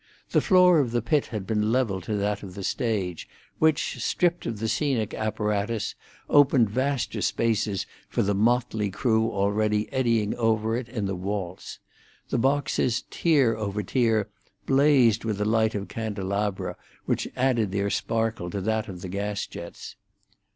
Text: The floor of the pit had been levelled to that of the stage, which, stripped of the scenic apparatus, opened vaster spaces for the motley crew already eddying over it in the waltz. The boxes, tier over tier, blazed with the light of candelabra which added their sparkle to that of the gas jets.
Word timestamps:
The 0.31 0.41
floor 0.41 0.79
of 0.79 0.89
the 0.89 1.01
pit 1.03 1.27
had 1.27 1.45
been 1.45 1.71
levelled 1.71 2.01
to 2.05 2.15
that 2.17 2.41
of 2.41 2.55
the 2.55 2.63
stage, 2.63 3.29
which, 3.59 4.03
stripped 4.03 4.47
of 4.47 4.57
the 4.57 4.67
scenic 4.67 5.13
apparatus, 5.13 5.93
opened 6.27 6.71
vaster 6.71 7.21
spaces 7.21 7.85
for 8.09 8.23
the 8.23 8.33
motley 8.33 8.89
crew 8.89 9.29
already 9.29 9.93
eddying 9.93 10.33
over 10.37 10.75
it 10.75 10.89
in 10.89 11.05
the 11.05 11.13
waltz. 11.15 11.77
The 12.29 12.39
boxes, 12.39 13.03
tier 13.11 13.55
over 13.55 13.83
tier, 13.83 14.27
blazed 14.65 15.23
with 15.23 15.37
the 15.37 15.45
light 15.45 15.75
of 15.75 15.87
candelabra 15.87 16.77
which 17.05 17.27
added 17.35 17.71
their 17.71 17.91
sparkle 17.91 18.49
to 18.49 18.61
that 18.61 18.87
of 18.89 19.01
the 19.03 19.07
gas 19.07 19.45
jets. 19.45 19.97